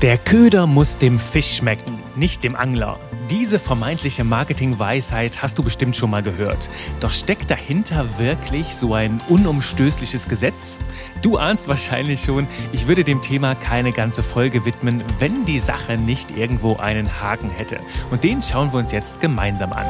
Der 0.00 0.16
Köder 0.16 0.68
muss 0.68 0.96
dem 0.98 1.18
Fisch 1.18 1.56
schmecken, 1.56 1.98
nicht 2.14 2.44
dem 2.44 2.54
Angler. 2.54 3.00
Diese 3.30 3.58
vermeintliche 3.58 4.22
Marketingweisheit 4.22 5.42
hast 5.42 5.58
du 5.58 5.64
bestimmt 5.64 5.96
schon 5.96 6.10
mal 6.10 6.22
gehört. 6.22 6.70
Doch 7.00 7.12
steckt 7.12 7.50
dahinter 7.50 8.06
wirklich 8.16 8.76
so 8.76 8.94
ein 8.94 9.20
unumstößliches 9.28 10.28
Gesetz? 10.28 10.78
Du 11.20 11.36
ahnst 11.36 11.66
wahrscheinlich 11.66 12.22
schon, 12.22 12.46
ich 12.72 12.86
würde 12.86 13.02
dem 13.02 13.22
Thema 13.22 13.56
keine 13.56 13.90
ganze 13.90 14.22
Folge 14.22 14.64
widmen, 14.64 15.02
wenn 15.18 15.44
die 15.44 15.58
Sache 15.58 15.98
nicht 15.98 16.30
irgendwo 16.36 16.76
einen 16.76 17.20
Haken 17.20 17.50
hätte. 17.50 17.80
Und 18.12 18.22
den 18.22 18.40
schauen 18.40 18.72
wir 18.72 18.78
uns 18.78 18.92
jetzt 18.92 19.20
gemeinsam 19.20 19.72
an. 19.72 19.86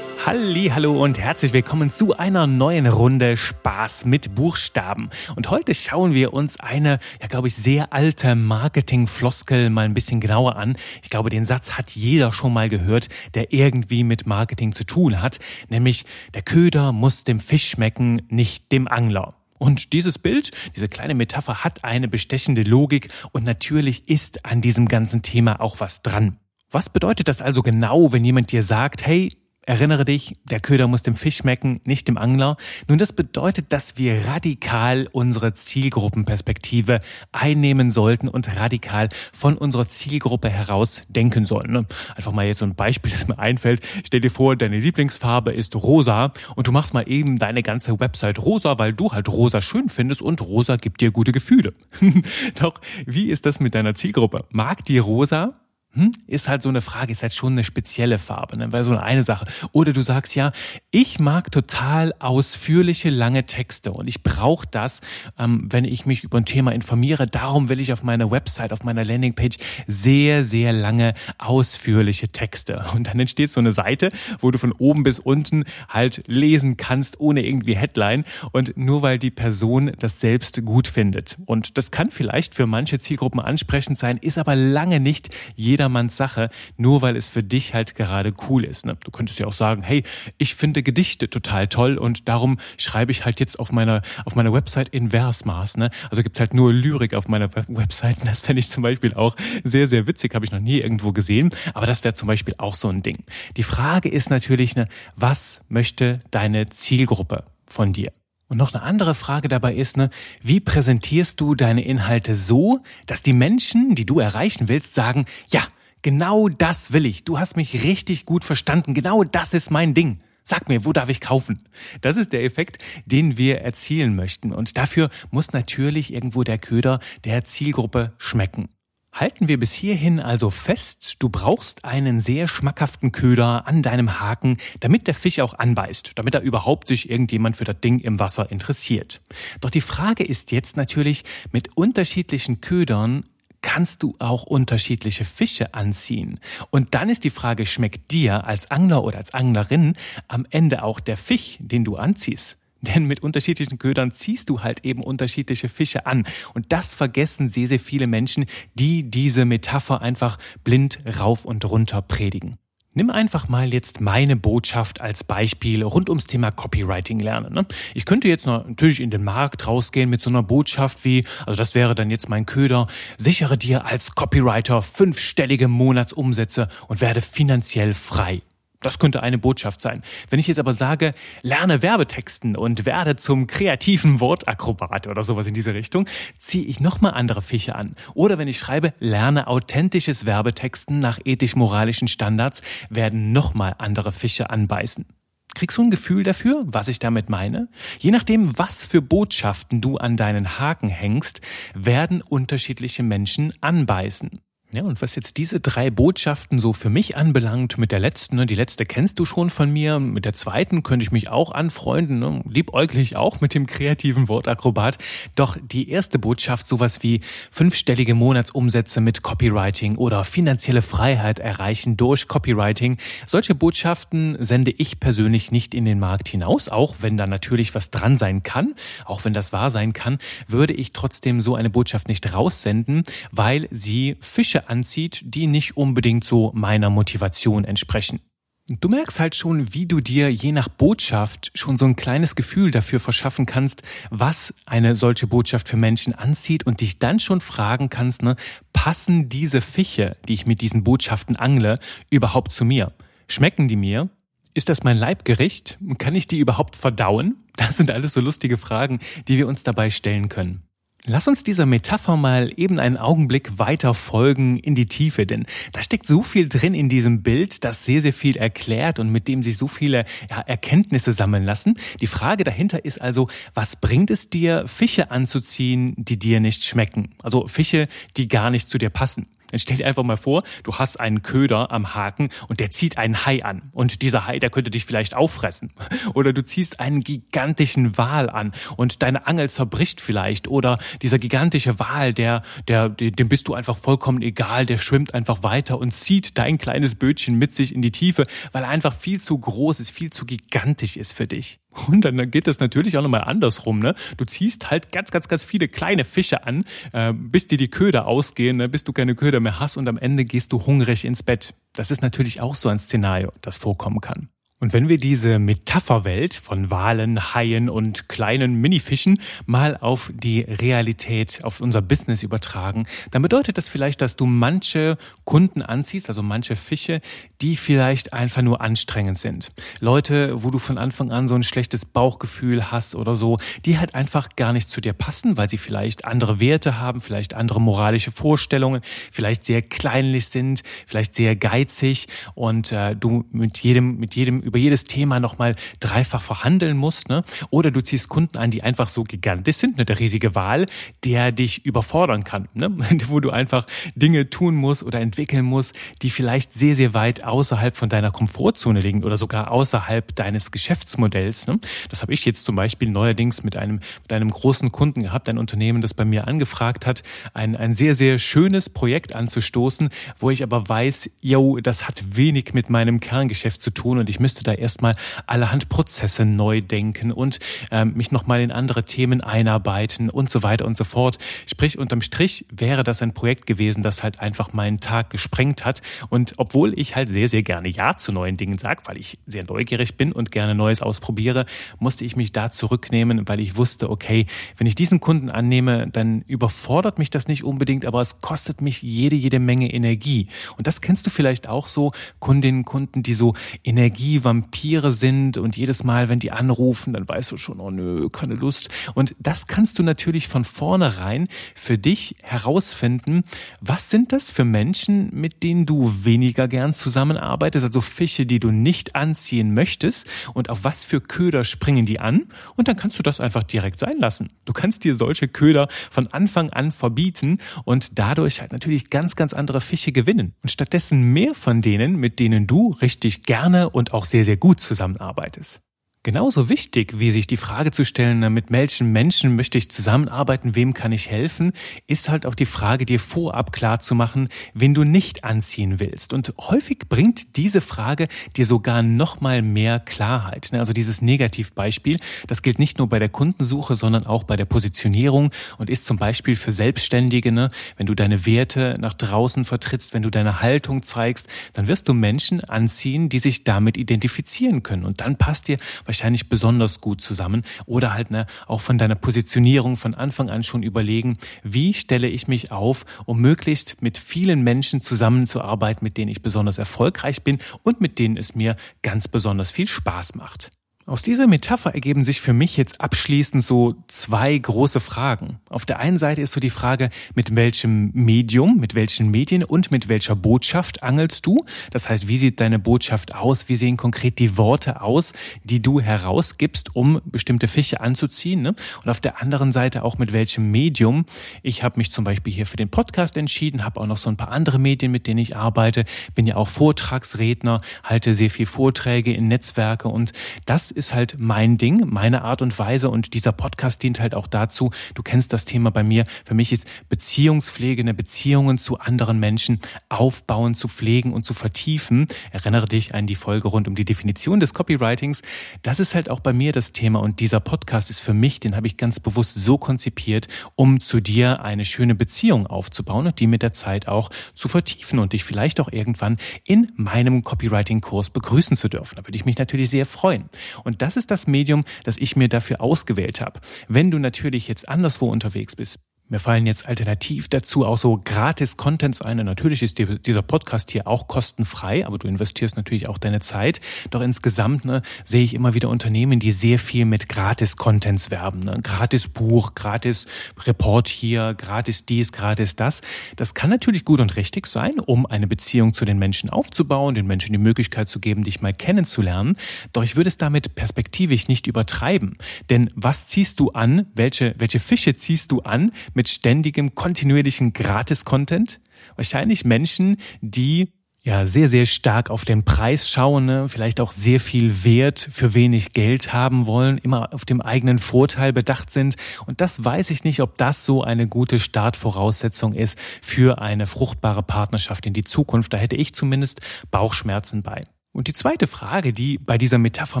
Hallo 0.34 0.98
und 1.02 1.18
herzlich 1.18 1.52
willkommen 1.52 1.90
zu 1.90 2.16
einer 2.16 2.46
neuen 2.46 2.86
Runde 2.86 3.36
Spaß 3.36 4.06
mit 4.06 4.34
Buchstaben. 4.34 5.10
Und 5.36 5.50
heute 5.50 5.74
schauen 5.74 6.14
wir 6.14 6.32
uns 6.32 6.58
eine, 6.58 7.00
ja 7.20 7.28
glaube 7.28 7.48
ich, 7.48 7.54
sehr 7.54 7.92
alte 7.92 8.34
Marketing-Floskel 8.34 9.68
mal 9.68 9.84
ein 9.84 9.92
bisschen 9.92 10.22
genauer 10.22 10.56
an. 10.56 10.76
Ich 11.02 11.10
glaube, 11.10 11.28
den 11.28 11.44
Satz 11.44 11.72
hat 11.72 11.90
jeder 11.90 12.32
schon 12.32 12.54
mal 12.54 12.70
gehört, 12.70 13.10
der 13.34 13.52
irgendwie 13.52 14.04
mit 14.04 14.26
Marketing 14.26 14.72
zu 14.72 14.84
tun 14.84 15.20
hat, 15.20 15.38
nämlich 15.68 16.06
der 16.32 16.40
Köder 16.40 16.92
muss 16.92 17.24
dem 17.24 17.38
Fisch 17.38 17.68
schmecken, 17.68 18.22
nicht 18.30 18.72
dem 18.72 18.88
Angler. 18.88 19.34
Und 19.58 19.92
dieses 19.92 20.16
Bild, 20.16 20.52
diese 20.74 20.88
kleine 20.88 21.14
Metapher 21.14 21.62
hat 21.62 21.84
eine 21.84 22.08
bestechende 22.08 22.62
Logik 22.62 23.10
und 23.32 23.44
natürlich 23.44 24.08
ist 24.08 24.46
an 24.46 24.62
diesem 24.62 24.88
ganzen 24.88 25.20
Thema 25.20 25.60
auch 25.60 25.78
was 25.80 26.00
dran. 26.00 26.38
Was 26.70 26.88
bedeutet 26.88 27.28
das 27.28 27.42
also 27.42 27.60
genau, 27.60 28.14
wenn 28.14 28.24
jemand 28.24 28.50
dir 28.50 28.62
sagt, 28.62 29.06
hey, 29.06 29.28
Erinnere 29.64 30.04
dich, 30.04 30.36
der 30.44 30.58
Köder 30.58 30.88
muss 30.88 31.04
dem 31.04 31.14
Fisch 31.14 31.36
schmecken, 31.36 31.80
nicht 31.84 32.08
dem 32.08 32.18
Angler. 32.18 32.56
Nun, 32.88 32.98
das 32.98 33.12
bedeutet, 33.12 33.66
dass 33.72 33.96
wir 33.96 34.26
radikal 34.26 35.06
unsere 35.12 35.54
Zielgruppenperspektive 35.54 36.98
einnehmen 37.30 37.92
sollten 37.92 38.26
und 38.26 38.58
radikal 38.58 39.08
von 39.32 39.56
unserer 39.56 39.86
Zielgruppe 39.86 40.50
heraus 40.50 41.02
denken 41.08 41.44
sollen. 41.44 41.70
Ne? 41.70 41.86
Einfach 42.16 42.32
mal 42.32 42.44
jetzt 42.44 42.58
so 42.58 42.64
ein 42.64 42.74
Beispiel, 42.74 43.12
das 43.12 43.28
mir 43.28 43.38
einfällt. 43.38 43.82
Stell 44.04 44.20
dir 44.20 44.32
vor, 44.32 44.56
deine 44.56 44.80
Lieblingsfarbe 44.80 45.52
ist 45.52 45.76
rosa 45.76 46.32
und 46.56 46.66
du 46.66 46.72
machst 46.72 46.92
mal 46.92 47.08
eben 47.08 47.38
deine 47.38 47.62
ganze 47.62 48.00
Website 48.00 48.40
rosa, 48.40 48.80
weil 48.80 48.92
du 48.92 49.12
halt 49.12 49.28
rosa 49.28 49.62
schön 49.62 49.88
findest 49.88 50.22
und 50.22 50.40
rosa 50.40 50.74
gibt 50.74 51.00
dir 51.00 51.12
gute 51.12 51.30
Gefühle. 51.30 51.72
Doch 52.60 52.80
wie 53.06 53.30
ist 53.30 53.46
das 53.46 53.60
mit 53.60 53.76
deiner 53.76 53.94
Zielgruppe? 53.94 54.44
Mag 54.50 54.84
die 54.86 54.98
rosa? 54.98 55.52
Hm? 55.94 56.10
Ist 56.26 56.48
halt 56.48 56.62
so 56.62 56.70
eine 56.70 56.80
Frage, 56.80 57.12
ist 57.12 57.22
halt 57.22 57.34
schon 57.34 57.52
eine 57.52 57.64
spezielle 57.64 58.18
Farbe, 58.18 58.56
ne? 58.56 58.72
weil 58.72 58.82
so 58.82 58.96
eine 58.96 59.22
Sache. 59.24 59.44
Oder 59.72 59.92
du 59.92 60.00
sagst 60.00 60.34
ja, 60.34 60.52
ich 60.90 61.18
mag 61.18 61.50
total 61.50 62.14
ausführliche, 62.18 63.10
lange 63.10 63.44
Texte 63.44 63.92
und 63.92 64.08
ich 64.08 64.22
brauche 64.22 64.66
das, 64.70 65.02
ähm, 65.38 65.68
wenn 65.70 65.84
ich 65.84 66.06
mich 66.06 66.24
über 66.24 66.38
ein 66.38 66.46
Thema 66.46 66.72
informiere. 66.72 67.26
Darum 67.26 67.68
will 67.68 67.78
ich 67.78 67.92
auf 67.92 68.02
meiner 68.04 68.30
Website, 68.30 68.72
auf 68.72 68.84
meiner 68.84 69.04
Landingpage 69.04 69.58
sehr, 69.86 70.44
sehr 70.44 70.72
lange, 70.72 71.12
ausführliche 71.36 72.28
Texte. 72.28 72.84
Und 72.94 73.08
dann 73.08 73.20
entsteht 73.20 73.50
so 73.50 73.60
eine 73.60 73.72
Seite, 73.72 74.10
wo 74.40 74.50
du 74.50 74.58
von 74.58 74.72
oben 74.72 75.02
bis 75.02 75.18
unten 75.18 75.64
halt 75.90 76.22
lesen 76.26 76.78
kannst, 76.78 77.20
ohne 77.20 77.44
irgendwie 77.46 77.76
Headline 77.76 78.24
und 78.52 78.78
nur 78.78 79.02
weil 79.02 79.18
die 79.18 79.30
Person 79.30 79.92
das 79.98 80.20
selbst 80.20 80.64
gut 80.64 80.88
findet. 80.88 81.36
Und 81.44 81.76
das 81.76 81.90
kann 81.90 82.10
vielleicht 82.10 82.54
für 82.54 82.66
manche 82.66 82.98
Zielgruppen 82.98 83.40
ansprechend 83.40 83.98
sein, 83.98 84.16
ist 84.16 84.38
aber 84.38 84.56
lange 84.56 84.98
nicht 84.98 85.28
jeder 85.54 85.81
jedermanns 85.82 86.16
Sache, 86.16 86.48
nur 86.76 87.02
weil 87.02 87.16
es 87.16 87.28
für 87.28 87.42
dich 87.42 87.74
halt 87.74 87.96
gerade 87.96 88.32
cool 88.48 88.64
ist. 88.64 88.86
Ne? 88.86 88.96
Du 89.02 89.10
könntest 89.10 89.40
ja 89.40 89.46
auch 89.46 89.52
sagen, 89.52 89.82
hey, 89.82 90.04
ich 90.38 90.54
finde 90.54 90.84
Gedichte 90.84 91.28
total 91.28 91.66
toll 91.66 91.98
und 91.98 92.28
darum 92.28 92.58
schreibe 92.78 93.10
ich 93.10 93.24
halt 93.24 93.40
jetzt 93.40 93.58
auf 93.58 93.72
meiner, 93.72 94.02
auf 94.24 94.36
meiner 94.36 94.52
Website 94.52 94.88
in 94.90 95.10
Versmaß. 95.10 95.78
Ne? 95.78 95.90
Also 96.08 96.22
gibt's 96.22 96.38
halt 96.38 96.54
nur 96.54 96.72
Lyrik 96.72 97.14
auf 97.14 97.26
meiner 97.26 97.52
Website. 97.52 98.18
Das 98.24 98.40
fände 98.40 98.60
ich 98.60 98.68
zum 98.68 98.82
Beispiel 98.82 99.14
auch 99.14 99.34
sehr, 99.64 99.88
sehr 99.88 100.06
witzig, 100.06 100.34
habe 100.34 100.44
ich 100.44 100.52
noch 100.52 100.60
nie 100.60 100.78
irgendwo 100.78 101.12
gesehen. 101.12 101.50
Aber 101.74 101.86
das 101.86 102.04
wäre 102.04 102.14
zum 102.14 102.28
Beispiel 102.28 102.54
auch 102.58 102.76
so 102.76 102.88
ein 102.88 103.02
Ding. 103.02 103.24
Die 103.56 103.64
Frage 103.64 104.08
ist 104.08 104.30
natürlich, 104.30 104.76
ne, 104.76 104.86
was 105.16 105.60
möchte 105.68 106.20
deine 106.30 106.68
Zielgruppe 106.68 107.44
von 107.66 107.92
dir? 107.92 108.12
Und 108.52 108.58
noch 108.58 108.74
eine 108.74 108.82
andere 108.82 109.14
Frage 109.14 109.48
dabei 109.48 109.74
ist, 109.74 109.96
ne, 109.96 110.10
wie 110.42 110.60
präsentierst 110.60 111.40
du 111.40 111.54
deine 111.54 111.86
Inhalte 111.86 112.34
so, 112.34 112.80
dass 113.06 113.22
die 113.22 113.32
Menschen, 113.32 113.94
die 113.94 114.04
du 114.04 114.18
erreichen 114.18 114.68
willst, 114.68 114.92
sagen, 114.92 115.24
ja, 115.50 115.62
genau 116.02 116.48
das 116.48 116.92
will 116.92 117.06
ich. 117.06 117.24
Du 117.24 117.38
hast 117.38 117.56
mich 117.56 117.82
richtig 117.84 118.26
gut 118.26 118.44
verstanden. 118.44 118.94
Genau 118.94 119.24
das 119.24 119.54
ist 119.54 119.70
mein 119.70 119.94
Ding. 119.94 120.18
Sag 120.44 120.68
mir, 120.68 120.84
wo 120.84 120.92
darf 120.92 121.08
ich 121.08 121.20
kaufen? 121.20 121.62
Das 122.00 122.16
ist 122.16 122.32
der 122.32 122.42
Effekt, 122.42 122.82
den 123.06 123.36
wir 123.38 123.60
erzielen 123.60 124.16
möchten. 124.16 124.52
Und 124.52 124.76
dafür 124.76 125.08
muss 125.30 125.52
natürlich 125.52 126.12
irgendwo 126.12 126.42
der 126.42 126.58
Köder 126.58 126.98
der 127.24 127.44
Zielgruppe 127.44 128.12
schmecken. 128.18 128.68
Halten 129.12 129.46
wir 129.46 129.58
bis 129.58 129.74
hierhin 129.74 130.20
also 130.20 130.48
fest, 130.48 131.16
du 131.18 131.28
brauchst 131.28 131.84
einen 131.84 132.22
sehr 132.22 132.48
schmackhaften 132.48 133.12
Köder 133.12 133.66
an 133.66 133.82
deinem 133.82 134.20
Haken, 134.20 134.56
damit 134.80 135.06
der 135.06 135.14
Fisch 135.14 135.38
auch 135.40 135.52
anbeißt, 135.52 136.12
damit 136.14 136.34
er 136.34 136.40
überhaupt 136.40 136.88
sich 136.88 137.10
irgendjemand 137.10 137.58
für 137.58 137.64
das 137.64 137.78
Ding 137.78 137.98
im 137.98 138.18
Wasser 138.18 138.50
interessiert. 138.50 139.20
Doch 139.60 139.68
die 139.68 139.82
Frage 139.82 140.24
ist 140.24 140.50
jetzt 140.50 140.78
natürlich, 140.78 141.24
mit 141.52 141.76
unterschiedlichen 141.76 142.62
Ködern 142.62 143.24
kannst 143.72 144.02
du 144.02 144.12
auch 144.18 144.42
unterschiedliche 144.42 145.24
Fische 145.24 145.72
anziehen. 145.72 146.40
Und 146.68 146.92
dann 146.92 147.08
ist 147.08 147.24
die 147.24 147.30
Frage, 147.30 147.64
schmeckt 147.64 148.10
dir 148.10 148.44
als 148.44 148.70
Angler 148.70 149.02
oder 149.02 149.16
als 149.16 149.32
Anglerin 149.32 149.94
am 150.28 150.44
Ende 150.50 150.82
auch 150.82 151.00
der 151.00 151.16
Fisch, 151.16 151.56
den 151.58 151.82
du 151.82 151.96
anziehst? 151.96 152.58
Denn 152.82 153.06
mit 153.06 153.22
unterschiedlichen 153.22 153.78
Ködern 153.78 154.10
ziehst 154.10 154.50
du 154.50 154.60
halt 154.60 154.84
eben 154.84 155.02
unterschiedliche 155.02 155.70
Fische 155.70 156.04
an. 156.04 156.26
Und 156.52 156.70
das 156.70 156.94
vergessen 156.94 157.48
sehr, 157.48 157.66
sehr 157.66 157.80
viele 157.80 158.06
Menschen, 158.06 158.44
die 158.74 159.10
diese 159.10 159.46
Metapher 159.46 160.02
einfach 160.02 160.36
blind 160.64 160.98
rauf 161.18 161.46
und 161.46 161.64
runter 161.64 162.02
predigen. 162.02 162.56
Nimm 162.94 163.08
einfach 163.08 163.48
mal 163.48 163.72
jetzt 163.72 164.02
meine 164.02 164.36
Botschaft 164.36 165.00
als 165.00 165.24
Beispiel 165.24 165.82
rund 165.82 166.10
ums 166.10 166.26
Thema 166.26 166.50
Copywriting 166.50 167.20
lernen. 167.20 167.54
Ne? 167.54 167.64
Ich 167.94 168.04
könnte 168.04 168.28
jetzt 168.28 168.44
natürlich 168.44 169.00
in 169.00 169.08
den 169.08 169.24
Markt 169.24 169.66
rausgehen 169.66 170.10
mit 170.10 170.20
so 170.20 170.28
einer 170.28 170.42
Botschaft 170.42 171.02
wie, 171.06 171.24
also 171.46 171.56
das 171.56 171.74
wäre 171.74 171.94
dann 171.94 172.10
jetzt 172.10 172.28
mein 172.28 172.44
Köder, 172.44 172.86
sichere 173.16 173.56
dir 173.56 173.86
als 173.86 174.14
Copywriter 174.14 174.82
fünfstellige 174.82 175.68
Monatsumsätze 175.68 176.68
und 176.86 177.00
werde 177.00 177.22
finanziell 177.22 177.94
frei. 177.94 178.42
Das 178.82 178.98
könnte 178.98 179.22
eine 179.22 179.38
Botschaft 179.38 179.80
sein. 179.80 180.02
Wenn 180.28 180.38
ich 180.38 180.48
jetzt 180.48 180.58
aber 180.58 180.74
sage, 180.74 181.12
lerne 181.42 181.82
Werbetexten 181.82 182.56
und 182.56 182.84
werde 182.84 183.16
zum 183.16 183.46
kreativen 183.46 184.20
Wortakrobat 184.20 185.06
oder 185.06 185.22
sowas 185.22 185.46
in 185.46 185.54
diese 185.54 185.74
Richtung, 185.74 186.06
ziehe 186.38 186.64
ich 186.64 186.80
nochmal 186.80 187.14
andere 187.14 187.42
Fische 187.42 187.74
an. 187.76 187.94
Oder 188.14 188.38
wenn 188.38 188.48
ich 188.48 188.58
schreibe, 188.58 188.92
lerne 188.98 189.46
authentisches 189.46 190.26
Werbetexten 190.26 190.98
nach 190.98 191.18
ethisch-moralischen 191.24 192.08
Standards, 192.08 192.62
werden 192.90 193.32
nochmal 193.32 193.74
andere 193.78 194.12
Fische 194.12 194.50
anbeißen. 194.50 195.06
Kriegst 195.54 195.76
du 195.76 195.82
ein 195.82 195.90
Gefühl 195.90 196.22
dafür, 196.22 196.60
was 196.64 196.88
ich 196.88 196.98
damit 196.98 197.28
meine? 197.28 197.68
Je 197.98 198.10
nachdem, 198.10 198.58
was 198.58 198.86
für 198.86 199.02
Botschaften 199.02 199.80
du 199.80 199.98
an 199.98 200.16
deinen 200.16 200.58
Haken 200.58 200.88
hängst, 200.88 201.42
werden 201.74 202.22
unterschiedliche 202.22 203.02
Menschen 203.02 203.52
anbeißen. 203.60 204.30
Ja, 204.74 204.84
und 204.84 205.02
was 205.02 205.16
jetzt 205.16 205.36
diese 205.36 205.60
drei 205.60 205.90
Botschaften 205.90 206.58
so 206.58 206.72
für 206.72 206.88
mich 206.88 207.14
anbelangt, 207.18 207.76
mit 207.76 207.92
der 207.92 207.98
letzten, 207.98 208.36
ne, 208.36 208.46
die 208.46 208.54
letzte 208.54 208.86
kennst 208.86 209.18
du 209.18 209.26
schon 209.26 209.50
von 209.50 209.70
mir, 209.70 210.00
mit 210.00 210.24
der 210.24 210.32
zweiten 210.32 210.82
könnte 210.82 211.02
ich 211.02 211.12
mich 211.12 211.28
auch 211.28 211.52
anfreunden, 211.52 212.20
ne, 212.20 212.42
liebäuglich 212.48 213.14
auch 213.14 213.42
mit 213.42 213.52
dem 213.52 213.66
kreativen 213.66 214.28
Wortakrobat. 214.28 214.96
Doch 215.34 215.58
die 215.62 215.90
erste 215.90 216.18
Botschaft, 216.18 216.66
sowas 216.66 217.02
wie 217.02 217.20
fünfstellige 217.50 218.14
Monatsumsätze 218.14 219.02
mit 219.02 219.20
Copywriting 219.20 219.96
oder 219.96 220.24
finanzielle 220.24 220.80
Freiheit 220.80 221.38
erreichen 221.38 221.98
durch 221.98 222.26
Copywriting, 222.26 222.96
solche 223.26 223.54
Botschaften 223.54 224.42
sende 224.42 224.70
ich 224.70 225.00
persönlich 225.00 225.52
nicht 225.52 225.74
in 225.74 225.84
den 225.84 225.98
Markt 225.98 226.28
hinaus, 226.30 226.70
auch 226.70 226.94
wenn 227.00 227.18
da 227.18 227.26
natürlich 227.26 227.74
was 227.74 227.90
dran 227.90 228.16
sein 228.16 228.42
kann, 228.42 228.72
auch 229.04 229.26
wenn 229.26 229.34
das 229.34 229.52
wahr 229.52 229.70
sein 229.70 229.92
kann, 229.92 230.16
würde 230.48 230.72
ich 230.72 230.92
trotzdem 230.92 231.42
so 231.42 231.56
eine 231.56 231.68
Botschaft 231.68 232.08
nicht 232.08 232.32
raussenden, 232.32 233.02
weil 233.32 233.68
sie 233.70 234.16
Fische 234.22 234.61
anzieht, 234.68 235.22
die 235.24 235.46
nicht 235.46 235.76
unbedingt 235.76 236.24
so 236.24 236.52
meiner 236.54 236.90
Motivation 236.90 237.64
entsprechen. 237.64 238.20
Du 238.68 238.88
merkst 238.88 239.18
halt 239.18 239.34
schon, 239.34 239.74
wie 239.74 239.86
du 239.86 240.00
dir 240.00 240.32
je 240.32 240.52
nach 240.52 240.68
Botschaft 240.68 241.50
schon 241.54 241.76
so 241.76 241.84
ein 241.84 241.96
kleines 241.96 242.36
Gefühl 242.36 242.70
dafür 242.70 243.00
verschaffen 243.00 243.44
kannst, 243.44 243.82
was 244.10 244.54
eine 244.66 244.94
solche 244.94 245.26
Botschaft 245.26 245.68
für 245.68 245.76
Menschen 245.76 246.14
anzieht 246.14 246.64
und 246.64 246.80
dich 246.80 247.00
dann 247.00 247.18
schon 247.18 247.40
fragen 247.40 247.90
kannst, 247.90 248.22
ne, 248.22 248.36
passen 248.72 249.28
diese 249.28 249.60
Fische, 249.60 250.16
die 250.28 250.34
ich 250.34 250.46
mit 250.46 250.60
diesen 250.60 250.84
Botschaften 250.84 251.34
angle, 251.34 251.76
überhaupt 252.08 252.52
zu 252.52 252.64
mir? 252.64 252.92
Schmecken 253.26 253.66
die 253.66 253.76
mir? 253.76 254.10
Ist 254.54 254.68
das 254.68 254.84
mein 254.84 254.96
Leibgericht? 254.96 255.78
Kann 255.98 256.14
ich 256.14 256.28
die 256.28 256.38
überhaupt 256.38 256.76
verdauen? 256.76 257.36
Das 257.56 257.76
sind 257.76 257.90
alles 257.90 258.14
so 258.14 258.20
lustige 258.20 258.58
Fragen, 258.58 259.00
die 259.28 259.38
wir 259.38 259.48
uns 259.48 259.62
dabei 259.62 259.90
stellen 259.90 260.28
können. 260.28 260.62
Lass 261.04 261.26
uns 261.26 261.42
dieser 261.42 261.66
Metapher 261.66 262.16
mal 262.16 262.52
eben 262.56 262.78
einen 262.78 262.96
Augenblick 262.96 263.58
weiter 263.58 263.92
folgen 263.92 264.56
in 264.56 264.76
die 264.76 264.86
Tiefe, 264.86 265.26
denn 265.26 265.46
da 265.72 265.82
steckt 265.82 266.06
so 266.06 266.22
viel 266.22 266.48
drin 266.48 266.74
in 266.74 266.88
diesem 266.88 267.24
Bild, 267.24 267.64
das 267.64 267.84
sehr, 267.84 268.00
sehr 268.00 268.12
viel 268.12 268.36
erklärt 268.36 269.00
und 269.00 269.10
mit 269.10 269.26
dem 269.26 269.42
sich 269.42 269.58
so 269.58 269.66
viele 269.66 270.04
ja, 270.30 270.38
Erkenntnisse 270.42 271.12
sammeln 271.12 271.42
lassen. 271.42 271.76
Die 272.00 272.06
Frage 272.06 272.44
dahinter 272.44 272.84
ist 272.84 273.00
also, 273.00 273.28
was 273.52 273.74
bringt 273.74 274.12
es 274.12 274.30
dir, 274.30 274.68
Fische 274.68 275.10
anzuziehen, 275.10 275.94
die 275.96 276.20
dir 276.20 276.38
nicht 276.38 276.62
schmecken? 276.62 277.10
Also 277.20 277.48
Fische, 277.48 277.88
die 278.16 278.28
gar 278.28 278.50
nicht 278.50 278.68
zu 278.68 278.78
dir 278.78 278.90
passen. 278.90 279.26
Dann 279.52 279.60
stell 279.60 279.76
dir 279.76 279.86
einfach 279.86 280.02
mal 280.02 280.16
vor, 280.16 280.42
du 280.64 280.74
hast 280.74 280.98
einen 280.98 281.22
Köder 281.22 281.70
am 281.70 281.94
Haken 281.94 282.30
und 282.48 282.58
der 282.58 282.70
zieht 282.70 282.98
einen 282.98 283.24
Hai 283.24 283.44
an. 283.44 283.70
Und 283.72 284.02
dieser 284.02 284.26
Hai, 284.26 284.38
der 284.38 284.50
könnte 284.50 284.70
dich 284.70 284.84
vielleicht 284.84 285.14
auffressen. 285.14 285.72
Oder 286.14 286.32
du 286.32 286.42
ziehst 286.42 286.80
einen 286.80 287.02
gigantischen 287.02 287.96
Wal 287.96 288.30
an 288.30 288.52
und 288.76 289.02
deine 289.02 289.26
Angel 289.26 289.48
zerbricht 289.50 290.00
vielleicht. 290.00 290.48
Oder 290.48 290.78
dieser 291.02 291.18
gigantische 291.18 291.78
Wal, 291.78 292.14
der, 292.14 292.42
der, 292.66 292.88
dem 292.88 293.28
bist 293.28 293.46
du 293.46 293.54
einfach 293.54 293.76
vollkommen 293.76 294.22
egal, 294.22 294.66
der 294.66 294.78
schwimmt 294.78 295.14
einfach 295.14 295.42
weiter 295.42 295.78
und 295.78 295.92
zieht 295.92 296.38
dein 296.38 296.58
kleines 296.58 296.94
Bötchen 296.94 297.36
mit 297.36 297.54
sich 297.54 297.74
in 297.74 297.82
die 297.82 297.92
Tiefe, 297.92 298.24
weil 298.52 298.62
er 298.62 298.70
einfach 298.70 298.94
viel 298.94 299.20
zu 299.20 299.38
groß 299.38 299.80
ist, 299.80 299.90
viel 299.90 300.10
zu 300.10 300.24
gigantisch 300.24 300.96
ist 300.96 301.12
für 301.12 301.26
dich. 301.26 301.61
Und 301.88 302.04
dann 302.04 302.30
geht 302.30 302.46
das 302.46 302.60
natürlich 302.60 302.96
auch 302.98 303.02
nochmal 303.02 303.24
andersrum. 303.24 303.78
Ne? 303.78 303.94
Du 304.16 304.24
ziehst 304.24 304.70
halt 304.70 304.92
ganz, 304.92 305.10
ganz, 305.10 305.28
ganz 305.28 305.44
viele 305.44 305.68
kleine 305.68 306.04
Fische 306.04 306.46
an, 306.46 306.64
äh, 306.92 307.12
bis 307.12 307.46
dir 307.46 307.58
die 307.58 307.68
Köder 307.68 308.06
ausgehen, 308.06 308.58
ne? 308.58 308.68
bis 308.68 308.84
du 308.84 308.92
keine 308.92 309.14
Köder 309.14 309.40
mehr 309.40 309.58
hast 309.58 309.76
und 309.76 309.88
am 309.88 309.98
Ende 309.98 310.24
gehst 310.24 310.52
du 310.52 310.64
hungrig 310.66 311.04
ins 311.04 311.22
Bett. 311.22 311.54
Das 311.72 311.90
ist 311.90 312.02
natürlich 312.02 312.40
auch 312.40 312.54
so 312.54 312.68
ein 312.68 312.78
Szenario, 312.78 313.32
das 313.40 313.56
vorkommen 313.56 314.00
kann. 314.00 314.28
Und 314.62 314.72
wenn 314.72 314.88
wir 314.88 314.96
diese 314.96 315.40
Metapherwelt 315.40 316.34
von 316.34 316.70
Walen, 316.70 317.34
Haien 317.34 317.68
und 317.68 318.08
kleinen 318.08 318.60
Minifischen 318.60 319.18
mal 319.44 319.76
auf 319.76 320.12
die 320.14 320.42
Realität, 320.42 321.40
auf 321.42 321.60
unser 321.60 321.82
Business 321.82 322.22
übertragen, 322.22 322.86
dann 323.10 323.22
bedeutet 323.22 323.58
das 323.58 323.68
vielleicht, 323.68 324.00
dass 324.00 324.14
du 324.14 324.24
manche 324.24 324.98
Kunden 325.24 325.62
anziehst, 325.62 326.08
also 326.08 326.22
manche 326.22 326.54
Fische, 326.54 327.00
die 327.40 327.56
vielleicht 327.56 328.12
einfach 328.12 328.42
nur 328.42 328.60
anstrengend 328.60 329.18
sind. 329.18 329.50
Leute, 329.80 330.44
wo 330.44 330.50
du 330.50 330.60
von 330.60 330.78
Anfang 330.78 331.10
an 331.10 331.26
so 331.26 331.34
ein 331.34 331.42
schlechtes 331.42 331.84
Bauchgefühl 331.84 332.70
hast 332.70 332.94
oder 332.94 333.16
so, 333.16 333.38
die 333.64 333.80
halt 333.80 333.96
einfach 333.96 334.36
gar 334.36 334.52
nicht 334.52 334.68
zu 334.68 334.80
dir 334.80 334.92
passen, 334.92 335.36
weil 335.36 335.50
sie 335.50 335.58
vielleicht 335.58 336.04
andere 336.04 336.38
Werte 336.38 336.78
haben, 336.78 337.00
vielleicht 337.00 337.34
andere 337.34 337.60
moralische 337.60 338.12
Vorstellungen, 338.12 338.80
vielleicht 339.10 339.44
sehr 339.44 339.60
kleinlich 339.60 340.28
sind, 340.28 340.62
vielleicht 340.86 341.16
sehr 341.16 341.34
geizig 341.34 342.06
und 342.36 342.70
äh, 342.70 342.94
du 342.94 343.24
mit 343.32 343.58
jedem, 343.58 343.96
mit 343.96 344.14
jedem 344.14 344.51
über 344.52 344.58
jedes 344.58 344.84
Thema 344.84 345.18
nochmal 345.18 345.56
dreifach 345.80 346.20
verhandeln 346.20 346.76
musst. 346.76 347.08
Ne? 347.08 347.24
Oder 347.48 347.70
du 347.70 347.80
ziehst 347.80 348.10
Kunden 348.10 348.36
an, 348.36 348.50
die 348.50 348.62
einfach 348.62 348.86
so 348.86 349.02
gigantisch 349.02 349.56
sind, 349.56 349.78
ne? 349.78 349.86
der 349.86 349.98
riesige 349.98 350.34
Wal, 350.34 350.66
der 351.04 351.32
dich 351.32 351.64
überfordern 351.64 352.22
kann, 352.22 352.48
ne? 352.52 352.70
wo 353.06 353.18
du 353.20 353.30
einfach 353.30 353.66
Dinge 353.94 354.28
tun 354.28 354.54
musst 354.54 354.82
oder 354.82 355.00
entwickeln 355.00 355.46
musst, 355.46 355.74
die 356.02 356.10
vielleicht 356.10 356.52
sehr, 356.52 356.76
sehr 356.76 356.92
weit 356.92 357.24
außerhalb 357.24 357.74
von 357.74 357.88
deiner 357.88 358.10
Komfortzone 358.10 358.80
liegen 358.80 359.04
oder 359.04 359.16
sogar 359.16 359.50
außerhalb 359.50 360.14
deines 360.14 360.50
Geschäftsmodells. 360.50 361.46
Ne? 361.46 361.58
Das 361.88 362.02
habe 362.02 362.12
ich 362.12 362.26
jetzt 362.26 362.44
zum 362.44 362.54
Beispiel 362.54 362.90
neuerdings 362.90 363.44
mit 363.44 363.56
einem, 363.56 363.80
mit 364.02 364.12
einem 364.12 364.28
großen 364.28 364.70
Kunden 364.70 365.02
gehabt, 365.04 365.30
ein 365.30 365.38
Unternehmen, 365.38 365.80
das 365.80 365.94
bei 365.94 366.04
mir 366.04 366.28
angefragt 366.28 366.84
hat, 366.84 367.02
ein, 367.32 367.56
ein 367.56 367.72
sehr, 367.72 367.94
sehr 367.94 368.18
schönes 368.18 368.68
Projekt 368.68 369.14
anzustoßen, 369.14 369.88
wo 370.18 370.28
ich 370.28 370.42
aber 370.42 370.68
weiß, 370.68 371.08
yo, 371.22 371.58
das 371.60 371.88
hat 371.88 372.02
wenig 372.16 372.52
mit 372.52 372.68
meinem 372.68 373.00
Kerngeschäft 373.00 373.62
zu 373.62 373.70
tun 373.70 373.96
und 373.96 374.10
ich 374.10 374.20
müsste 374.20 374.41
musste 374.42 374.50
da 374.50 374.52
erstmal 374.54 374.94
allerhand 375.26 375.68
Prozesse 375.68 376.24
neu 376.24 376.60
denken 376.60 377.12
und 377.12 377.38
ähm, 377.70 377.94
mich 377.94 378.10
nochmal 378.10 378.40
in 378.40 378.50
andere 378.50 378.84
Themen 378.84 379.20
einarbeiten 379.20 380.10
und 380.10 380.30
so 380.30 380.42
weiter 380.42 380.64
und 380.64 380.76
so 380.76 380.84
fort. 380.84 381.18
Sprich, 381.46 381.78
unterm 381.78 382.00
Strich 382.00 382.46
wäre 382.52 382.82
das 382.82 383.02
ein 383.02 383.14
Projekt 383.14 383.46
gewesen, 383.46 383.82
das 383.82 384.02
halt 384.02 384.20
einfach 384.20 384.52
meinen 384.52 384.80
Tag 384.80 385.10
gesprengt 385.10 385.64
hat. 385.64 385.82
Und 386.08 386.34
obwohl 386.38 386.78
ich 386.78 386.96
halt 386.96 387.08
sehr, 387.08 387.28
sehr 387.28 387.42
gerne 387.42 387.68
Ja 387.68 387.96
zu 387.96 388.12
neuen 388.12 388.36
Dingen 388.36 388.58
sage, 388.58 388.82
weil 388.86 388.96
ich 388.96 389.18
sehr 389.26 389.44
neugierig 389.44 389.96
bin 389.96 390.12
und 390.12 390.32
gerne 390.32 390.54
Neues 390.54 390.82
ausprobiere, 390.82 391.46
musste 391.78 392.04
ich 392.04 392.16
mich 392.16 392.32
da 392.32 392.50
zurücknehmen, 392.50 393.28
weil 393.28 393.40
ich 393.40 393.56
wusste, 393.56 393.90
okay, 393.90 394.26
wenn 394.56 394.66
ich 394.66 394.74
diesen 394.74 395.00
Kunden 395.00 395.30
annehme, 395.30 395.88
dann 395.92 396.22
überfordert 396.26 396.98
mich 396.98 397.10
das 397.10 397.28
nicht 397.28 397.44
unbedingt, 397.44 397.84
aber 397.86 398.00
es 398.00 398.20
kostet 398.20 398.60
mich 398.60 398.82
jede, 398.82 399.14
jede 399.14 399.38
Menge 399.38 399.72
Energie. 399.72 400.28
Und 400.56 400.66
das 400.66 400.80
kennst 400.80 401.06
du 401.06 401.10
vielleicht 401.10 401.48
auch 401.48 401.66
so, 401.68 401.92
Kundinnen, 402.18 402.64
Kunden, 402.64 403.02
die 403.02 403.14
so 403.14 403.34
Energie 403.62 404.21
Vampire 404.24 404.92
sind 404.92 405.36
und 405.36 405.56
jedes 405.56 405.84
Mal, 405.84 406.08
wenn 406.08 406.18
die 406.18 406.32
anrufen, 406.32 406.92
dann 406.92 407.08
weißt 407.08 407.32
du 407.32 407.36
schon, 407.36 407.60
oh 407.60 407.70
nö, 407.70 408.08
keine 408.10 408.34
Lust. 408.34 408.68
Und 408.94 409.14
das 409.18 409.46
kannst 409.46 409.78
du 409.78 409.82
natürlich 409.82 410.28
von 410.28 410.44
vornherein 410.44 411.28
für 411.54 411.78
dich 411.78 412.16
herausfinden. 412.22 413.22
Was 413.60 413.90
sind 413.90 414.12
das 414.12 414.30
für 414.30 414.44
Menschen, 414.44 415.10
mit 415.12 415.42
denen 415.42 415.66
du 415.66 416.04
weniger 416.04 416.48
gern 416.48 416.74
zusammenarbeitest? 416.74 417.64
Also 417.64 417.80
Fische, 417.80 418.26
die 418.26 418.40
du 418.40 418.50
nicht 418.50 418.96
anziehen 418.96 419.54
möchtest 419.54 420.06
und 420.34 420.50
auf 420.50 420.64
was 420.64 420.84
für 420.84 421.00
Köder 421.00 421.44
springen 421.44 421.86
die 421.86 422.00
an? 422.00 422.26
Und 422.56 422.68
dann 422.68 422.76
kannst 422.76 422.98
du 422.98 423.02
das 423.02 423.20
einfach 423.20 423.42
direkt 423.42 423.78
sein 423.78 423.98
lassen. 423.98 424.30
Du 424.44 424.52
kannst 424.52 424.84
dir 424.84 424.94
solche 424.94 425.28
Köder 425.28 425.68
von 425.90 426.08
Anfang 426.08 426.50
an 426.50 426.72
verbieten 426.72 427.38
und 427.64 427.98
dadurch 427.98 428.40
halt 428.40 428.52
natürlich 428.52 428.90
ganz, 428.90 429.16
ganz 429.16 429.32
andere 429.32 429.60
Fische 429.60 429.92
gewinnen. 429.92 430.34
Und 430.42 430.50
stattdessen 430.50 431.12
mehr 431.12 431.34
von 431.34 431.62
denen, 431.62 431.96
mit 431.96 432.18
denen 432.18 432.46
du 432.46 432.70
richtig 432.82 433.22
gerne 433.22 433.70
und 433.70 433.92
auch 433.92 434.04
sehr, 434.12 434.24
sehr 434.24 434.36
gut 434.36 434.60
zusammenarbeitest. 434.60 435.60
Genauso 436.04 436.48
wichtig, 436.48 436.98
wie 436.98 437.12
sich 437.12 437.28
die 437.28 437.36
Frage 437.36 437.70
zu 437.70 437.84
stellen, 437.84 438.32
mit 438.32 438.50
welchen 438.50 438.90
Menschen 438.90 439.36
möchte 439.36 439.56
ich 439.56 439.70
zusammenarbeiten, 439.70 440.56
wem 440.56 440.74
kann 440.74 440.90
ich 440.90 441.08
helfen, 441.08 441.52
ist 441.86 442.08
halt 442.08 442.26
auch 442.26 442.34
die 442.34 442.44
Frage, 442.44 442.84
dir 442.84 442.98
vorab 442.98 443.52
klar 443.52 443.78
zu 443.78 443.94
machen, 443.94 444.28
wen 444.52 444.74
du 444.74 444.82
nicht 444.82 445.22
anziehen 445.22 445.78
willst. 445.78 446.12
Und 446.12 446.34
häufig 446.40 446.88
bringt 446.88 447.36
diese 447.36 447.60
Frage 447.60 448.08
dir 448.36 448.46
sogar 448.46 448.82
nochmal 448.82 449.42
mehr 449.42 449.78
Klarheit. 449.78 450.48
Ne? 450.50 450.58
Also 450.58 450.72
dieses 450.72 451.02
Negativbeispiel, 451.02 451.98
das 452.26 452.42
gilt 452.42 452.58
nicht 452.58 452.78
nur 452.78 452.88
bei 452.88 452.98
der 452.98 453.08
Kundensuche, 453.08 453.76
sondern 453.76 454.04
auch 454.04 454.24
bei 454.24 454.34
der 454.34 454.44
Positionierung 454.44 455.30
und 455.58 455.70
ist 455.70 455.84
zum 455.84 455.98
Beispiel 455.98 456.34
für 456.34 456.50
Selbstständige, 456.50 457.30
ne? 457.30 457.48
wenn 457.76 457.86
du 457.86 457.94
deine 457.94 458.26
Werte 458.26 458.74
nach 458.80 458.94
draußen 458.94 459.44
vertrittst, 459.44 459.94
wenn 459.94 460.02
du 460.02 460.10
deine 460.10 460.40
Haltung 460.40 460.82
zeigst, 460.82 461.28
dann 461.52 461.68
wirst 461.68 461.88
du 461.88 461.94
Menschen 461.94 462.42
anziehen, 462.42 463.08
die 463.08 463.20
sich 463.20 463.44
damit 463.44 463.76
identifizieren 463.76 464.64
können. 464.64 464.84
Und 464.84 465.00
dann 465.00 465.16
passt 465.16 465.46
dir 465.46 465.58
wahrscheinlich 465.92 466.30
besonders 466.30 466.80
gut 466.80 467.02
zusammen. 467.02 467.42
Oder 467.66 467.92
halt 467.92 468.10
ne, 468.10 468.26
auch 468.46 468.62
von 468.62 468.78
deiner 468.78 468.94
Positionierung 468.94 469.76
von 469.76 469.94
Anfang 469.94 470.30
an 470.30 470.42
schon 470.42 470.62
überlegen, 470.62 471.18
wie 471.42 471.74
stelle 471.74 472.08
ich 472.08 472.28
mich 472.28 472.50
auf, 472.50 472.86
um 473.04 473.20
möglichst 473.20 473.82
mit 473.82 473.98
vielen 473.98 474.42
Menschen 474.42 474.80
zusammenzuarbeiten, 474.80 475.84
mit 475.84 475.98
denen 475.98 476.10
ich 476.10 476.22
besonders 476.22 476.56
erfolgreich 476.56 477.22
bin 477.22 477.36
und 477.62 477.82
mit 477.82 477.98
denen 477.98 478.16
es 478.16 478.34
mir 478.34 478.56
ganz 478.80 479.06
besonders 479.06 479.50
viel 479.50 479.68
Spaß 479.68 480.14
macht. 480.14 480.50
Aus 480.84 481.02
dieser 481.02 481.28
Metapher 481.28 481.74
ergeben 481.74 482.04
sich 482.04 482.20
für 482.20 482.32
mich 482.32 482.56
jetzt 482.56 482.80
abschließend 482.80 483.44
so 483.44 483.76
zwei 483.86 484.36
große 484.36 484.80
Fragen. 484.80 485.38
Auf 485.48 485.64
der 485.64 485.78
einen 485.78 485.96
Seite 485.96 486.22
ist 486.22 486.32
so 486.32 486.40
die 486.40 486.50
Frage, 486.50 486.90
mit 487.14 487.36
welchem 487.36 487.92
Medium, 487.94 488.56
mit 488.58 488.74
welchen 488.74 489.08
Medien 489.08 489.44
und 489.44 489.70
mit 489.70 489.88
welcher 489.88 490.16
Botschaft 490.16 490.82
angelst 490.82 491.24
du? 491.24 491.44
Das 491.70 491.88
heißt, 491.88 492.08
wie 492.08 492.18
sieht 492.18 492.40
deine 492.40 492.58
Botschaft 492.58 493.14
aus? 493.14 493.48
Wie 493.48 493.54
sehen 493.54 493.76
konkret 493.76 494.18
die 494.18 494.36
Worte 494.36 494.80
aus, 494.80 495.12
die 495.44 495.62
du 495.62 495.80
herausgibst, 495.80 496.74
um 496.74 497.00
bestimmte 497.04 497.46
Fische 497.46 497.80
anzuziehen? 497.80 498.42
Ne? 498.42 498.56
Und 498.82 498.90
auf 498.90 499.00
der 499.00 499.22
anderen 499.22 499.52
Seite 499.52 499.84
auch 499.84 499.98
mit 499.98 500.12
welchem 500.12 500.50
Medium. 500.50 501.04
Ich 501.44 501.62
habe 501.62 501.78
mich 501.78 501.92
zum 501.92 502.02
Beispiel 502.02 502.32
hier 502.32 502.46
für 502.46 502.56
den 502.56 502.70
Podcast 502.70 503.16
entschieden, 503.16 503.64
habe 503.64 503.80
auch 503.80 503.86
noch 503.86 503.98
so 503.98 504.10
ein 504.10 504.16
paar 504.16 504.32
andere 504.32 504.58
Medien, 504.58 504.90
mit 504.90 505.06
denen 505.06 505.18
ich 505.18 505.36
arbeite, 505.36 505.84
bin 506.16 506.26
ja 506.26 506.34
auch 506.34 506.48
Vortragsredner, 506.48 507.58
halte 507.84 508.14
sehr 508.14 508.30
viel 508.30 508.46
Vorträge 508.46 509.12
in 509.12 509.28
Netzwerke 509.28 509.86
und 509.86 510.12
das 510.44 510.71
ist 510.72 510.94
halt 510.94 511.16
mein 511.18 511.58
Ding, 511.58 511.88
meine 511.88 512.22
Art 512.22 512.42
und 512.42 512.58
Weise 512.58 512.90
und 512.90 513.14
dieser 513.14 513.32
Podcast 513.32 513.82
dient 513.82 514.00
halt 514.00 514.14
auch 514.14 514.26
dazu. 514.26 514.70
Du 514.94 515.02
kennst 515.02 515.32
das 515.32 515.44
Thema 515.44 515.70
bei 515.70 515.82
mir. 515.82 516.04
Für 516.24 516.34
mich 516.34 516.52
ist 516.52 516.66
Beziehungspflege, 516.88 517.82
eine 517.82 517.94
Beziehungen 517.94 518.58
zu 518.58 518.78
anderen 518.78 519.20
Menschen 519.20 519.60
aufbauen, 519.88 520.54
zu 520.54 520.68
pflegen 520.68 521.12
und 521.12 521.24
zu 521.24 521.34
vertiefen. 521.34 522.06
Erinnere 522.30 522.66
dich 522.66 522.94
an 522.94 523.06
die 523.06 523.14
Folge 523.14 523.48
rund 523.48 523.68
um 523.68 523.74
die 523.74 523.84
Definition 523.84 524.40
des 524.40 524.54
Copywritings. 524.54 525.22
Das 525.62 525.80
ist 525.80 525.94
halt 525.94 526.10
auch 526.10 526.20
bei 526.20 526.32
mir 526.32 526.52
das 526.52 526.72
Thema 526.72 527.00
und 527.00 527.20
dieser 527.20 527.40
Podcast 527.40 527.90
ist 527.90 528.00
für 528.00 528.14
mich, 528.14 528.40
den 528.40 528.56
habe 528.56 528.66
ich 528.66 528.76
ganz 528.76 529.00
bewusst 529.00 529.34
so 529.34 529.58
konzipiert, 529.58 530.28
um 530.56 530.80
zu 530.80 531.00
dir 531.00 531.42
eine 531.42 531.64
schöne 531.64 531.94
Beziehung 531.94 532.46
aufzubauen 532.46 533.06
und 533.06 533.20
die 533.20 533.26
mit 533.26 533.42
der 533.42 533.52
Zeit 533.52 533.88
auch 533.88 534.10
zu 534.34 534.48
vertiefen 534.48 534.98
und 534.98 535.12
dich 535.12 535.24
vielleicht 535.24 535.60
auch 535.60 535.70
irgendwann 535.70 536.16
in 536.44 536.70
meinem 536.76 537.22
Copywriting-Kurs 537.22 538.10
begrüßen 538.10 538.56
zu 538.56 538.68
dürfen. 538.68 538.96
Da 538.96 539.06
würde 539.06 539.16
ich 539.16 539.24
mich 539.24 539.38
natürlich 539.38 539.70
sehr 539.70 539.86
freuen. 539.86 540.28
Und 540.64 540.82
das 540.82 540.96
ist 540.96 541.10
das 541.10 541.26
Medium, 541.26 541.64
das 541.84 541.96
ich 541.98 542.16
mir 542.16 542.28
dafür 542.28 542.60
ausgewählt 542.60 543.20
habe. 543.20 543.40
Wenn 543.68 543.90
du 543.90 543.98
natürlich 543.98 544.48
jetzt 544.48 544.68
anderswo 544.68 545.06
unterwegs 545.06 545.56
bist, 545.56 545.78
Mir 546.12 546.18
fallen 546.18 546.44
jetzt 546.44 546.68
alternativ 546.68 547.28
dazu 547.28 547.64
auch 547.64 547.78
so 547.78 547.98
Gratis-Contents 548.04 549.00
ein. 549.00 549.18
Und 549.18 549.24
natürlich 549.24 549.62
ist 549.62 549.78
dieser 549.78 550.20
Podcast 550.20 550.70
hier 550.70 550.86
auch 550.86 551.08
kostenfrei, 551.08 551.86
aber 551.86 551.96
du 551.96 552.06
investierst 552.06 552.54
natürlich 552.54 552.86
auch 552.86 552.98
deine 552.98 553.20
Zeit. 553.20 553.62
Doch 553.88 554.02
insgesamt 554.02 554.66
ne, 554.66 554.82
sehe 555.06 555.24
ich 555.24 555.32
immer 555.32 555.54
wieder 555.54 555.70
Unternehmen, 555.70 556.20
die 556.20 556.30
sehr 556.32 556.58
viel 556.58 556.84
mit 556.84 557.08
Gratis-Contents 557.08 558.10
werben. 558.10 558.40
Ne? 558.40 558.58
Gratis 558.62 559.08
Buch, 559.08 559.54
gratis 559.54 560.04
Report 560.44 560.86
hier, 560.86 561.32
gratis 561.32 561.86
dies, 561.86 562.12
gratis 562.12 562.56
das. 562.56 562.82
Das 563.16 563.32
kann 563.32 563.48
natürlich 563.48 563.86
gut 563.86 564.00
und 564.00 564.14
richtig 564.16 564.46
sein, 564.46 564.80
um 564.80 565.06
eine 565.06 565.26
Beziehung 565.26 565.72
zu 565.72 565.86
den 565.86 565.98
Menschen 565.98 566.28
aufzubauen, 566.28 566.94
den 566.94 567.06
Menschen 567.06 567.32
die 567.32 567.38
Möglichkeit 567.38 567.88
zu 567.88 568.00
geben, 568.00 568.22
dich 568.24 568.42
mal 568.42 568.52
kennenzulernen. 568.52 569.38
Doch 569.72 569.82
ich 569.82 569.96
würde 569.96 570.08
es 570.08 570.18
damit 570.18 570.56
perspektivisch 570.56 571.28
nicht 571.28 571.46
übertreiben. 571.46 572.18
Denn 572.50 572.68
was 572.74 573.06
ziehst 573.06 573.40
du 573.40 573.52
an? 573.52 573.86
Welche, 573.94 574.34
welche 574.36 574.60
Fische 574.60 574.92
ziehst 574.92 575.32
du 575.32 575.40
an 575.40 575.72
mit 575.94 576.01
ständigem, 576.08 576.74
kontinuierlichen 576.74 577.52
Gratis-Content? 577.52 578.60
Wahrscheinlich 578.96 579.44
Menschen, 579.44 579.96
die 580.20 580.72
ja 581.04 581.26
sehr, 581.26 581.48
sehr 581.48 581.66
stark 581.66 582.10
auf 582.10 582.24
den 582.24 582.44
Preis 582.44 582.88
schauen, 582.88 583.26
ne? 583.26 583.48
vielleicht 583.48 583.80
auch 583.80 583.90
sehr 583.90 584.20
viel 584.20 584.64
Wert 584.64 585.08
für 585.12 585.34
wenig 585.34 585.72
Geld 585.72 586.12
haben 586.12 586.46
wollen, 586.46 586.78
immer 586.78 587.12
auf 587.12 587.24
dem 587.24 587.40
eigenen 587.40 587.80
Vorteil 587.80 588.32
bedacht 588.32 588.70
sind. 588.70 588.94
Und 589.26 589.40
das 589.40 589.64
weiß 589.64 589.90
ich 589.90 590.04
nicht, 590.04 590.20
ob 590.20 590.38
das 590.38 590.64
so 590.64 590.82
eine 590.82 591.08
gute 591.08 591.40
Startvoraussetzung 591.40 592.52
ist 592.52 592.78
für 592.78 593.40
eine 593.40 593.66
fruchtbare 593.66 594.22
Partnerschaft 594.22 594.86
in 594.86 594.92
die 594.92 595.04
Zukunft. 595.04 595.52
Da 595.52 595.56
hätte 595.56 595.76
ich 595.76 595.92
zumindest 595.92 596.40
Bauchschmerzen 596.70 597.42
bei. 597.42 597.62
Und 597.94 598.08
die 598.08 598.14
zweite 598.14 598.46
Frage, 598.46 598.94
die 598.94 599.18
bei 599.18 599.36
dieser 599.36 599.58
Metapher 599.58 600.00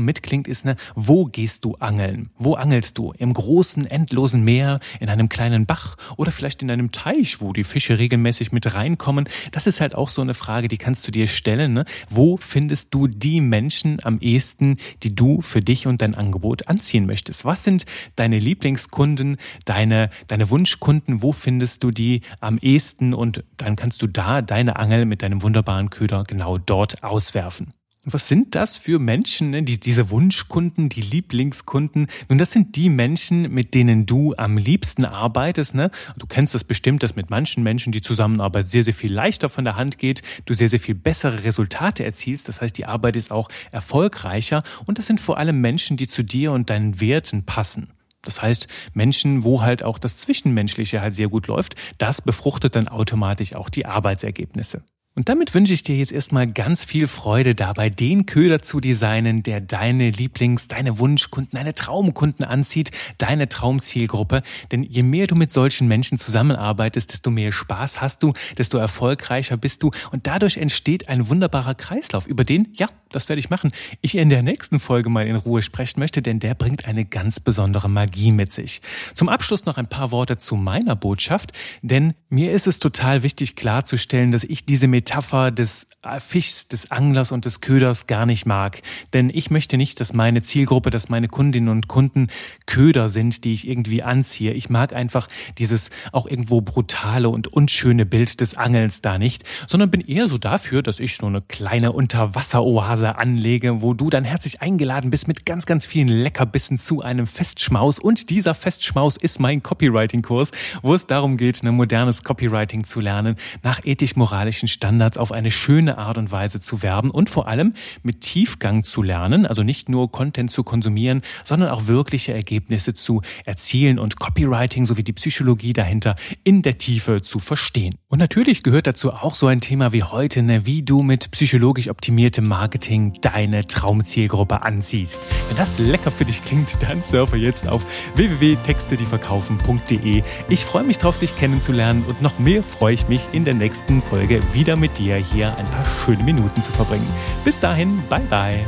mitklingt, 0.00 0.48
ist, 0.48 0.64
ne, 0.64 0.76
wo 0.94 1.26
gehst 1.26 1.66
du 1.66 1.74
angeln? 1.74 2.30
Wo 2.38 2.54
angelst 2.54 2.96
du? 2.96 3.12
Im 3.18 3.34
großen, 3.34 3.84
endlosen 3.84 4.42
Meer, 4.42 4.80
in 4.98 5.10
einem 5.10 5.28
kleinen 5.28 5.66
Bach 5.66 5.96
oder 6.16 6.32
vielleicht 6.32 6.62
in 6.62 6.70
einem 6.70 6.90
Teich, 6.90 7.42
wo 7.42 7.52
die 7.52 7.64
Fische 7.64 7.98
regelmäßig 7.98 8.50
mit 8.50 8.72
reinkommen? 8.72 9.28
Das 9.50 9.66
ist 9.66 9.82
halt 9.82 9.94
auch 9.94 10.08
so 10.08 10.22
eine 10.22 10.32
Frage, 10.32 10.68
die 10.68 10.78
kannst 10.78 11.06
du 11.06 11.12
dir 11.12 11.26
stellen. 11.26 11.74
Ne? 11.74 11.84
Wo 12.08 12.38
findest 12.38 12.94
du 12.94 13.08
die 13.08 13.42
Menschen 13.42 13.98
am 14.02 14.20
ehesten, 14.20 14.78
die 15.02 15.14
du 15.14 15.42
für 15.42 15.60
dich 15.60 15.86
und 15.86 16.00
dein 16.00 16.14
Angebot 16.14 16.68
anziehen 16.68 17.04
möchtest? 17.04 17.44
Was 17.44 17.62
sind 17.62 17.84
deine 18.16 18.38
Lieblingskunden, 18.38 19.36
deine, 19.66 20.08
deine 20.28 20.48
Wunschkunden? 20.48 21.20
Wo 21.20 21.32
findest 21.32 21.84
du 21.84 21.90
die 21.90 22.22
am 22.40 22.56
ehesten? 22.56 23.12
Und 23.12 23.44
dann 23.58 23.76
kannst 23.76 24.00
du 24.00 24.06
da 24.06 24.40
deine 24.40 24.76
Angel 24.76 25.04
mit 25.04 25.20
deinem 25.22 25.42
wunderbaren 25.42 25.90
Köder 25.90 26.24
genau 26.24 26.56
dort 26.56 27.02
auswerfen. 27.02 27.74
Was 28.04 28.26
sind 28.26 28.56
das 28.56 28.78
für 28.78 28.98
Menschen, 28.98 29.50
ne? 29.50 29.62
die, 29.62 29.78
diese 29.78 30.10
Wunschkunden, 30.10 30.88
die 30.88 31.02
Lieblingskunden? 31.02 32.08
Nun, 32.28 32.38
das 32.38 32.50
sind 32.50 32.74
die 32.74 32.90
Menschen, 32.90 33.54
mit 33.54 33.74
denen 33.74 34.06
du 34.06 34.34
am 34.36 34.58
liebsten 34.58 35.04
arbeitest. 35.04 35.76
Ne? 35.76 35.88
Du 36.18 36.26
kennst 36.26 36.52
das 36.52 36.64
bestimmt, 36.64 37.04
dass 37.04 37.14
mit 37.14 37.30
manchen 37.30 37.62
Menschen 37.62 37.92
die 37.92 38.00
Zusammenarbeit 38.00 38.68
sehr, 38.68 38.82
sehr 38.82 38.92
viel 38.92 39.12
leichter 39.12 39.48
von 39.48 39.64
der 39.64 39.76
Hand 39.76 39.98
geht, 39.98 40.22
du 40.46 40.54
sehr, 40.54 40.68
sehr 40.68 40.80
viel 40.80 40.96
bessere 40.96 41.44
Resultate 41.44 42.04
erzielst. 42.04 42.48
Das 42.48 42.60
heißt, 42.60 42.76
die 42.76 42.86
Arbeit 42.86 43.14
ist 43.14 43.30
auch 43.30 43.48
erfolgreicher. 43.70 44.64
Und 44.84 44.98
das 44.98 45.06
sind 45.06 45.20
vor 45.20 45.38
allem 45.38 45.60
Menschen, 45.60 45.96
die 45.96 46.08
zu 46.08 46.24
dir 46.24 46.50
und 46.50 46.70
deinen 46.70 47.00
Werten 47.00 47.44
passen. 47.46 47.92
Das 48.22 48.42
heißt, 48.42 48.66
Menschen, 48.94 49.44
wo 49.44 49.62
halt 49.62 49.84
auch 49.84 50.00
das 50.00 50.16
Zwischenmenschliche 50.16 51.00
halt 51.00 51.14
sehr 51.14 51.28
gut 51.28 51.46
läuft, 51.46 51.76
das 51.98 52.20
befruchtet 52.20 52.74
dann 52.74 52.88
automatisch 52.88 53.54
auch 53.54 53.68
die 53.68 53.86
Arbeitsergebnisse. 53.86 54.82
Und 55.14 55.28
damit 55.28 55.52
wünsche 55.52 55.74
ich 55.74 55.82
dir 55.82 55.94
jetzt 55.94 56.10
erstmal 56.10 56.46
ganz 56.46 56.86
viel 56.86 57.06
Freude 57.06 57.54
dabei, 57.54 57.90
den 57.90 58.24
Köder 58.24 58.62
zu 58.62 58.80
designen, 58.80 59.42
der 59.42 59.60
deine 59.60 60.08
Lieblings-, 60.08 60.68
deine 60.68 60.98
Wunschkunden, 60.98 61.58
deine 61.58 61.74
Traumkunden 61.74 62.46
anzieht, 62.46 62.92
deine 63.18 63.50
Traumzielgruppe. 63.50 64.40
Denn 64.70 64.82
je 64.82 65.02
mehr 65.02 65.26
du 65.26 65.34
mit 65.34 65.50
solchen 65.50 65.86
Menschen 65.86 66.16
zusammenarbeitest, 66.16 67.12
desto 67.12 67.30
mehr 67.30 67.52
Spaß 67.52 68.00
hast 68.00 68.22
du, 68.22 68.32
desto 68.56 68.78
erfolgreicher 68.78 69.58
bist 69.58 69.82
du. 69.82 69.90
Und 70.12 70.26
dadurch 70.26 70.56
entsteht 70.56 71.10
ein 71.10 71.28
wunderbarer 71.28 71.74
Kreislauf, 71.74 72.26
über 72.26 72.44
den, 72.44 72.68
ja, 72.72 72.88
das 73.12 73.28
werde 73.28 73.40
ich 73.40 73.50
machen, 73.50 73.72
ich 74.00 74.16
in 74.16 74.28
der 74.28 74.42
nächsten 74.42 74.80
Folge 74.80 75.10
mal 75.10 75.26
in 75.26 75.36
Ruhe 75.36 75.62
sprechen 75.62 76.00
möchte, 76.00 76.22
denn 76.22 76.40
der 76.40 76.54
bringt 76.54 76.86
eine 76.86 77.04
ganz 77.04 77.40
besondere 77.40 77.88
Magie 77.88 78.32
mit 78.32 78.52
sich. 78.52 78.82
Zum 79.14 79.28
Abschluss 79.28 79.64
noch 79.64 79.76
ein 79.76 79.86
paar 79.86 80.10
Worte 80.10 80.38
zu 80.38 80.56
meiner 80.56 80.96
Botschaft, 80.96 81.52
denn 81.82 82.14
mir 82.28 82.52
ist 82.52 82.66
es 82.66 82.78
total 82.78 83.22
wichtig 83.22 83.56
klarzustellen, 83.56 84.32
dass 84.32 84.44
ich 84.44 84.64
diese 84.64 84.88
Metapher 84.88 85.50
des 85.50 85.88
Fischs, 86.18 86.68
des 86.68 86.90
Anglers 86.90 87.30
und 87.30 87.44
des 87.44 87.60
Köders 87.60 88.06
gar 88.06 88.26
nicht 88.26 88.46
mag. 88.46 88.80
Denn 89.12 89.30
ich 89.32 89.50
möchte 89.50 89.76
nicht, 89.76 90.00
dass 90.00 90.12
meine 90.12 90.42
Zielgruppe, 90.42 90.90
dass 90.90 91.08
meine 91.08 91.28
Kundinnen 91.28 91.68
und 91.68 91.88
Kunden 91.88 92.28
Köder 92.66 93.08
sind, 93.08 93.44
die 93.44 93.52
ich 93.52 93.68
irgendwie 93.68 94.02
anziehe. 94.02 94.52
Ich 94.52 94.70
mag 94.70 94.92
einfach 94.92 95.28
dieses 95.58 95.90
auch 96.10 96.26
irgendwo 96.26 96.60
brutale 96.60 97.28
und 97.28 97.48
unschöne 97.48 98.06
Bild 98.06 98.40
des 98.40 98.54
Angelns 98.54 99.02
da 99.02 99.18
nicht, 99.18 99.44
sondern 99.66 99.90
bin 99.90 100.00
eher 100.00 100.28
so 100.28 100.38
dafür, 100.38 100.82
dass 100.82 101.00
ich 101.00 101.16
so 101.16 101.26
eine 101.26 101.42
kleine 101.42 101.92
Unterwasseroase 101.92 103.01
anlege, 103.10 103.82
wo 103.82 103.94
du 103.94 104.10
dann 104.10 104.24
herzlich 104.24 104.62
eingeladen 104.62 105.10
bist 105.10 105.28
mit 105.28 105.44
ganz, 105.44 105.66
ganz 105.66 105.86
vielen 105.86 106.08
Leckerbissen 106.08 106.78
zu 106.78 107.02
einem 107.02 107.26
Festschmaus. 107.26 107.98
Und 107.98 108.30
dieser 108.30 108.54
Festschmaus 108.54 109.16
ist 109.16 109.40
mein 109.40 109.62
Copywriting-Kurs, 109.62 110.52
wo 110.82 110.94
es 110.94 111.06
darum 111.06 111.36
geht, 111.36 111.62
ein 111.62 111.74
modernes 111.74 112.24
Copywriting 112.24 112.84
zu 112.84 113.00
lernen, 113.00 113.36
nach 113.62 113.84
ethisch-moralischen 113.84 114.68
Standards 114.68 115.18
auf 115.18 115.32
eine 115.32 115.50
schöne 115.50 115.98
Art 115.98 116.18
und 116.18 116.32
Weise 116.32 116.60
zu 116.60 116.82
werben 116.82 117.10
und 117.10 117.28
vor 117.28 117.48
allem 117.48 117.74
mit 118.02 118.20
Tiefgang 118.20 118.84
zu 118.84 119.02
lernen, 119.02 119.46
also 119.46 119.62
nicht 119.62 119.88
nur 119.88 120.10
Content 120.10 120.50
zu 120.50 120.62
konsumieren, 120.62 121.22
sondern 121.44 121.70
auch 121.70 121.86
wirkliche 121.86 122.32
Ergebnisse 122.32 122.94
zu 122.94 123.22
erzielen 123.44 123.98
und 123.98 124.18
Copywriting 124.18 124.86
sowie 124.86 125.02
die 125.02 125.12
Psychologie 125.12 125.72
dahinter 125.72 126.16
in 126.44 126.62
der 126.62 126.78
Tiefe 126.78 127.22
zu 127.22 127.38
verstehen. 127.38 127.96
Und 128.08 128.18
natürlich 128.18 128.62
gehört 128.62 128.86
dazu 128.86 129.12
auch 129.12 129.34
so 129.34 129.46
ein 129.46 129.60
Thema 129.60 129.92
wie 129.92 130.02
heute, 130.02 130.42
ne, 130.42 130.66
wie 130.66 130.82
du 130.82 131.02
mit 131.02 131.30
psychologisch 131.30 131.88
optimiertem 131.88 132.46
Marketing 132.92 133.12
deine 133.20 133.66
Traumzielgruppe 133.66 134.62
anziehst. 134.62 135.22
Wenn 135.48 135.56
das 135.56 135.78
lecker 135.78 136.10
für 136.10 136.26
dich 136.26 136.44
klingt, 136.44 136.82
dann 136.82 137.02
surfe 137.02 137.36
jetzt 137.36 137.66
auf 137.66 137.84
www.textedieverkaufen.de. 138.16 140.22
Ich 140.48 140.64
freue 140.64 140.84
mich 140.84 140.98
drauf, 140.98 141.18
dich 141.18 141.36
kennenzulernen 141.36 142.04
und 142.08 142.22
noch 142.22 142.38
mehr 142.38 142.62
freue 142.62 142.94
ich 142.94 143.08
mich 143.08 143.22
in 143.32 143.44
der 143.44 143.54
nächsten 143.54 144.02
Folge 144.02 144.40
wieder 144.52 144.76
mit 144.76 144.98
dir 144.98 145.16
hier 145.16 145.56
ein 145.56 145.66
paar 145.66 145.84
schöne 146.04 146.22
Minuten 146.22 146.60
zu 146.60 146.72
verbringen. 146.72 147.06
Bis 147.44 147.60
dahin, 147.60 148.02
bye 148.08 148.20
bye. 148.28 148.60